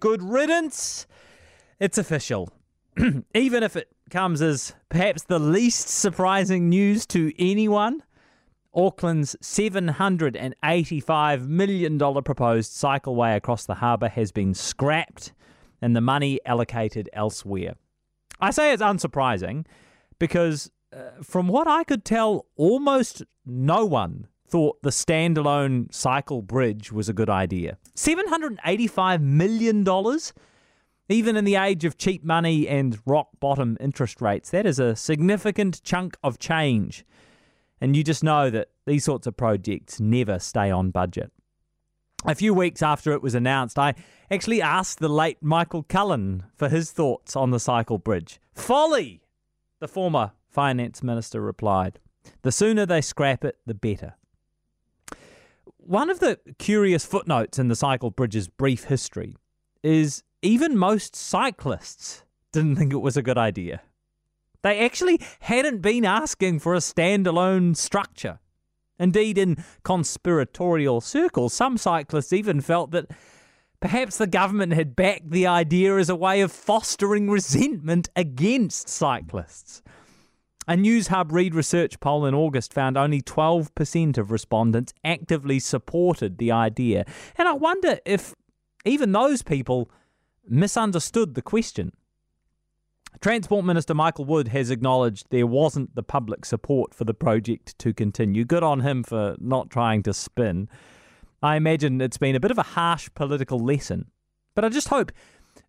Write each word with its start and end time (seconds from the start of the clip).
good 0.00 0.22
riddance. 0.22 1.06
It's 1.78 1.98
official. 1.98 2.50
Even 3.34 3.62
if 3.62 3.76
it 3.76 3.88
comes 4.10 4.42
as 4.42 4.74
perhaps 4.88 5.24
the 5.24 5.38
least 5.38 5.88
surprising 5.88 6.68
news 6.68 7.06
to 7.06 7.32
anyone, 7.38 8.02
Auckland's 8.74 9.36
$785 9.42 11.46
million 11.46 11.98
proposed 12.22 12.72
cycleway 12.72 13.36
across 13.36 13.66
the 13.66 13.76
harbour 13.76 14.08
has 14.08 14.32
been 14.32 14.54
scrapped 14.54 15.32
and 15.82 15.96
the 15.96 16.00
money 16.00 16.40
allocated 16.44 17.08
elsewhere. 17.12 17.74
I 18.40 18.50
say 18.50 18.72
it's 18.72 18.82
unsurprising 18.82 19.66
because, 20.18 20.70
uh, 20.92 21.22
from 21.22 21.48
what 21.48 21.66
I 21.66 21.84
could 21.84 22.04
tell, 22.04 22.46
almost 22.56 23.22
no 23.44 23.84
one 23.84 24.28
thought 24.50 24.82
the 24.82 24.90
standalone 24.90 25.92
cycle 25.94 26.42
bridge 26.42 26.90
was 26.90 27.08
a 27.08 27.12
good 27.12 27.30
idea. 27.30 27.78
$785 27.96 29.20
million? 29.20 29.86
Even 31.08 31.36
in 31.36 31.44
the 31.44 31.56
age 31.56 31.84
of 31.84 31.96
cheap 31.96 32.24
money 32.24 32.68
and 32.68 32.98
rock 33.06 33.28
bottom 33.40 33.76
interest 33.80 34.20
rates, 34.20 34.50
that 34.50 34.66
is 34.66 34.78
a 34.78 34.96
significant 34.96 35.82
chunk 35.82 36.16
of 36.22 36.38
change. 36.38 37.04
And 37.80 37.96
you 37.96 38.04
just 38.04 38.22
know 38.22 38.50
that 38.50 38.68
these 38.86 39.04
sorts 39.04 39.26
of 39.26 39.36
projects 39.36 40.00
never 40.00 40.38
stay 40.38 40.70
on 40.70 40.90
budget. 40.90 41.32
A 42.26 42.34
few 42.34 42.52
weeks 42.52 42.82
after 42.82 43.12
it 43.12 43.22
was 43.22 43.34
announced, 43.34 43.78
I 43.78 43.94
actually 44.30 44.60
asked 44.60 44.98
the 44.98 45.08
late 45.08 45.38
Michael 45.40 45.82
Cullen 45.82 46.44
for 46.54 46.68
his 46.68 46.90
thoughts 46.90 47.34
on 47.34 47.50
the 47.50 47.58
cycle 47.58 47.98
bridge. 47.98 48.38
Folly, 48.54 49.22
the 49.80 49.88
former 49.88 50.32
finance 50.48 51.02
minister 51.02 51.40
replied. 51.40 51.98
The 52.42 52.52
sooner 52.52 52.84
they 52.84 53.00
scrap 53.00 53.44
it, 53.44 53.56
the 53.64 53.74
better. 53.74 54.14
One 55.86 56.10
of 56.10 56.20
the 56.20 56.38
curious 56.58 57.06
footnotes 57.06 57.58
in 57.58 57.68
the 57.68 57.74
cycle 57.74 58.10
bridge's 58.10 58.48
brief 58.48 58.84
history 58.84 59.36
is 59.82 60.22
even 60.42 60.76
most 60.76 61.16
cyclists 61.16 62.24
didn't 62.52 62.76
think 62.76 62.92
it 62.92 62.98
was 62.98 63.16
a 63.16 63.22
good 63.22 63.38
idea. 63.38 63.80
They 64.62 64.84
actually 64.84 65.20
hadn't 65.40 65.80
been 65.80 66.04
asking 66.04 66.58
for 66.58 66.74
a 66.74 66.78
standalone 66.78 67.76
structure. 67.76 68.40
Indeed, 68.98 69.38
in 69.38 69.64
conspiratorial 69.82 71.00
circles, 71.00 71.54
some 71.54 71.78
cyclists 71.78 72.34
even 72.34 72.60
felt 72.60 72.90
that 72.90 73.10
perhaps 73.80 74.18
the 74.18 74.26
government 74.26 74.74
had 74.74 74.94
backed 74.94 75.30
the 75.30 75.46
idea 75.46 75.96
as 75.96 76.10
a 76.10 76.16
way 76.16 76.42
of 76.42 76.52
fostering 76.52 77.30
resentment 77.30 78.10
against 78.14 78.90
cyclists. 78.90 79.82
A 80.70 80.74
Newshub 80.74 81.32
Reid 81.32 81.52
Research 81.52 81.98
poll 81.98 82.24
in 82.24 82.32
August 82.32 82.72
found 82.72 82.96
only 82.96 83.20
12% 83.20 84.18
of 84.18 84.30
respondents 84.30 84.94
actively 85.02 85.58
supported 85.58 86.38
the 86.38 86.52
idea. 86.52 87.04
And 87.36 87.48
I 87.48 87.54
wonder 87.54 87.98
if 88.06 88.36
even 88.84 89.10
those 89.10 89.42
people 89.42 89.90
misunderstood 90.48 91.34
the 91.34 91.42
question. 91.42 91.90
Transport 93.20 93.64
Minister 93.64 93.94
Michael 93.94 94.26
Wood 94.26 94.46
has 94.46 94.70
acknowledged 94.70 95.26
there 95.30 95.44
wasn't 95.44 95.96
the 95.96 96.04
public 96.04 96.44
support 96.44 96.94
for 96.94 97.02
the 97.02 97.14
project 97.14 97.76
to 97.80 97.92
continue. 97.92 98.44
Good 98.44 98.62
on 98.62 98.78
him 98.78 99.02
for 99.02 99.34
not 99.40 99.70
trying 99.70 100.04
to 100.04 100.14
spin. 100.14 100.68
I 101.42 101.56
imagine 101.56 102.00
it's 102.00 102.16
been 102.16 102.36
a 102.36 102.40
bit 102.40 102.52
of 102.52 102.58
a 102.58 102.62
harsh 102.62 103.08
political 103.16 103.58
lesson. 103.58 104.04
But 104.54 104.64
I 104.64 104.68
just 104.68 104.86
hope 104.86 105.10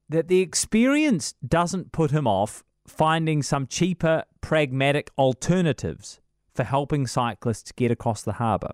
that 0.09 0.27
the 0.27 0.41
experience 0.41 1.33
doesn't 1.43 1.91
put 1.91 2.11
him 2.11 2.27
off 2.27 2.63
finding 2.87 3.43
some 3.43 3.67
cheaper, 3.67 4.23
pragmatic 4.41 5.11
alternatives 5.17 6.19
for 6.53 6.63
helping 6.63 7.07
cyclists 7.07 7.71
get 7.71 7.91
across 7.91 8.21
the 8.21 8.33
harbour. 8.33 8.71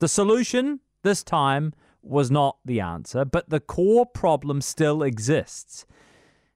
The 0.00 0.08
solution 0.08 0.80
this 1.02 1.22
time 1.22 1.72
was 2.02 2.30
not 2.30 2.58
the 2.64 2.80
answer, 2.80 3.24
but 3.24 3.50
the 3.50 3.60
core 3.60 4.06
problem 4.06 4.60
still 4.60 5.02
exists, 5.02 5.86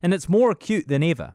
and 0.03 0.13
it's 0.13 0.29
more 0.29 0.51
acute 0.51 0.89
than 0.89 1.03
ever. 1.03 1.35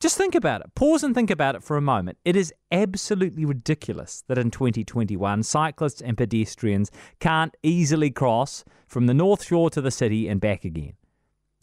Just 0.00 0.18
think 0.18 0.34
about 0.34 0.60
it. 0.60 0.74
Pause 0.74 1.04
and 1.04 1.14
think 1.14 1.30
about 1.30 1.54
it 1.54 1.62
for 1.62 1.76
a 1.76 1.80
moment. 1.80 2.18
It 2.24 2.36
is 2.36 2.52
absolutely 2.70 3.44
ridiculous 3.44 4.22
that 4.28 4.36
in 4.36 4.50
2021, 4.50 5.42
cyclists 5.44 6.02
and 6.02 6.18
pedestrians 6.18 6.90
can't 7.20 7.56
easily 7.62 8.10
cross 8.10 8.64
from 8.86 9.06
the 9.06 9.14
North 9.14 9.44
Shore 9.44 9.70
to 9.70 9.80
the 9.80 9.90
city 9.90 10.28
and 10.28 10.40
back 10.40 10.64
again. 10.64 10.94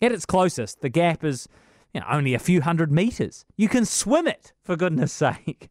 At 0.01 0.11
its 0.11 0.25
closest, 0.25 0.81
the 0.81 0.90
gap 0.90 1.23
is 1.23 1.47
you 1.94 2.02
know, 2.02 2.07
only 2.09 2.34
a 2.34 2.40
few 2.40 2.62
hundred 2.62 2.91
metres. 2.91 3.46
You 3.57 3.68
can 3.68 3.85
swim 3.85 4.28
it, 4.28 4.53
for 4.63 4.75
goodness 4.75 5.12
sake. 5.28 5.69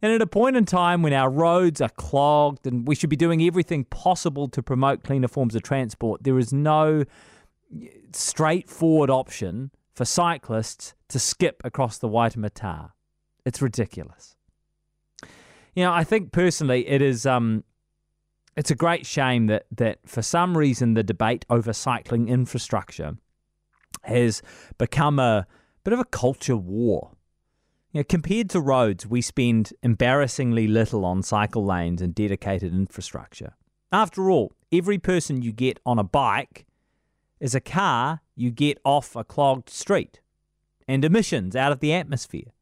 And 0.00 0.12
at 0.12 0.22
a 0.22 0.26
point 0.26 0.56
in 0.56 0.64
time 0.64 1.02
when 1.02 1.12
our 1.12 1.28
roads 1.28 1.80
are 1.80 1.88
clogged 1.88 2.66
and 2.66 2.86
we 2.86 2.94
should 2.94 3.10
be 3.10 3.16
doing 3.16 3.42
everything 3.42 3.84
possible 3.84 4.48
to 4.48 4.62
promote 4.62 5.02
cleaner 5.02 5.26
forms 5.26 5.56
of 5.56 5.62
transport, 5.62 6.22
there 6.22 6.38
is 6.38 6.52
no 6.52 7.04
straightforward 8.12 9.10
option 9.10 9.72
for 9.92 10.04
cyclists 10.04 10.94
to 11.08 11.18
skip 11.18 11.60
across 11.64 11.98
the 11.98 12.08
Waitemata. 12.08 12.92
It's 13.44 13.60
ridiculous. 13.60 14.36
You 15.74 15.84
know, 15.84 15.92
I 15.92 16.04
think 16.04 16.32
personally 16.32 16.88
it 16.88 17.02
is 17.02 17.26
um, 17.26 17.64
it's 18.56 18.70
a 18.70 18.74
great 18.76 19.06
shame 19.06 19.46
that 19.46 19.66
that 19.72 19.98
for 20.06 20.22
some 20.22 20.56
reason 20.56 20.94
the 20.94 21.02
debate 21.02 21.44
over 21.50 21.72
cycling 21.72 22.28
infrastructure 22.28 23.16
has 24.02 24.42
become 24.78 25.18
a 25.18 25.46
bit 25.84 25.92
of 25.92 26.00
a 26.00 26.04
culture 26.04 26.56
war. 26.56 27.12
You 27.92 28.00
know, 28.00 28.04
compared 28.04 28.50
to 28.50 28.60
roads, 28.60 29.06
we 29.06 29.22
spend 29.22 29.72
embarrassingly 29.82 30.66
little 30.66 31.04
on 31.04 31.22
cycle 31.22 31.64
lanes 31.64 32.02
and 32.02 32.14
dedicated 32.14 32.72
infrastructure. 32.72 33.54
After 33.90 34.30
all, 34.30 34.52
every 34.70 34.98
person 34.98 35.42
you 35.42 35.52
get 35.52 35.80
on 35.86 35.98
a 35.98 36.04
bike 36.04 36.66
is 37.40 37.54
a 37.54 37.60
car 37.60 38.20
you 38.34 38.50
get 38.50 38.78
off 38.84 39.16
a 39.16 39.24
clogged 39.24 39.70
street 39.70 40.20
and 40.86 41.04
emissions 41.04 41.56
out 41.56 41.72
of 41.72 41.80
the 41.80 41.92
atmosphere. 41.92 42.52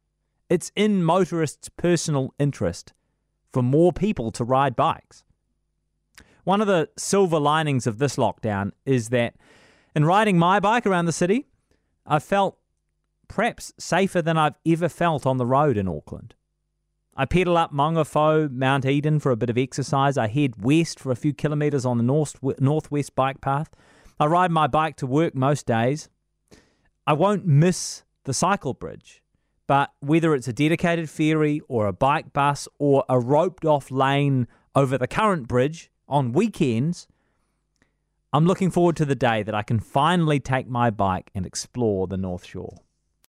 It's 0.49 0.71
in 0.75 1.03
motorists' 1.03 1.69
personal 1.69 2.33
interest 2.39 2.93
for 3.51 3.61
more 3.61 3.91
people 3.91 4.31
to 4.31 4.43
ride 4.43 4.75
bikes. 4.75 5.23
One 6.45 6.61
of 6.61 6.67
the 6.67 6.89
silver 6.97 7.39
linings 7.39 7.85
of 7.85 7.97
this 7.97 8.15
lockdown 8.15 8.71
is 8.85 9.09
that 9.09 9.35
in 9.97 10.05
riding 10.05 10.37
my 10.37 10.59
bike 10.59 10.85
around 10.85 11.05
the 11.05 11.11
city, 11.11 11.47
I 12.05 12.19
felt 12.19 12.59
perhaps 13.27 13.73
safer 13.79 14.21
than 14.21 14.37
I've 14.37 14.53
ever 14.63 14.89
felt 14.89 15.25
on 15.25 15.37
the 15.37 15.45
road 15.45 15.75
in 15.75 15.87
Auckland. 15.87 16.35
I 17.15 17.25
pedal 17.25 17.57
up 17.57 17.73
Maungawhau, 17.73 18.51
Mount 18.51 18.85
Eden 18.85 19.19
for 19.19 19.31
a 19.31 19.35
bit 19.35 19.49
of 19.49 19.57
exercise. 19.57 20.15
I 20.15 20.27
head 20.27 20.63
west 20.63 20.99
for 20.99 21.11
a 21.11 21.15
few 21.15 21.33
kilometres 21.33 21.83
on 21.83 21.97
the 21.97 22.03
north, 22.03 22.37
northwest 22.59 23.15
bike 23.15 23.41
path. 23.41 23.71
I 24.19 24.27
ride 24.27 24.51
my 24.51 24.67
bike 24.67 24.97
to 24.97 25.07
work 25.07 25.33
most 25.33 25.65
days. 25.65 26.09
I 27.07 27.13
won't 27.13 27.47
miss 27.47 28.03
the 28.25 28.35
cycle 28.35 28.75
bridge, 28.75 29.23
but 29.65 29.93
whether 29.99 30.35
it's 30.35 30.47
a 30.47 30.53
dedicated 30.53 31.09
ferry 31.09 31.59
or 31.67 31.87
a 31.87 31.91
bike 31.91 32.33
bus 32.33 32.67
or 32.77 33.03
a 33.09 33.19
roped 33.19 33.65
off 33.65 33.89
lane 33.89 34.47
over 34.75 34.95
the 34.95 35.07
current 35.07 35.47
bridge 35.47 35.89
on 36.07 36.33
weekends, 36.33 37.07
I'm 38.33 38.45
looking 38.45 38.71
forward 38.71 38.97
to 38.97 39.05
the 39.05 39.15
day 39.15 39.41
that 39.43 39.55
I 39.55 39.63
can 39.63 39.79
finally 39.79 40.41
take 40.41 40.67
my 40.67 40.89
bike 40.89 41.31
and 41.33 41.45
explore 41.45 42.07
the 42.07 42.17
North 42.17 42.43
Shore. 42.43 42.75